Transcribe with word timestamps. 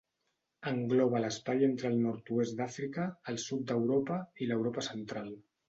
Engloba 0.69 1.21
l'espai 1.25 1.67
entre 1.67 1.91
el 1.91 1.99
nord-oest 2.07 2.57
d'Àfrica, 2.63 3.07
el 3.35 3.39
sud 3.47 3.63
d'Europa 3.71 4.21
i 4.45 4.51
l'Europa 4.51 4.89
central. 4.93 5.33